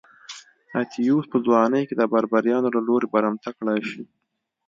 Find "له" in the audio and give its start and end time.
2.75-2.81